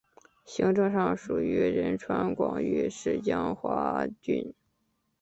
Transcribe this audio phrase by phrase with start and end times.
[0.45, 4.51] 行政上属于仁川广域市江华郡。